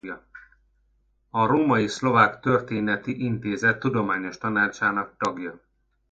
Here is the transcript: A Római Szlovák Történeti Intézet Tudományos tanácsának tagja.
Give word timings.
A 1.29 1.45
Római 1.45 1.87
Szlovák 1.87 2.39
Történeti 2.39 3.23
Intézet 3.23 3.79
Tudományos 3.79 4.37
tanácsának 4.37 5.17
tagja. 5.17 5.61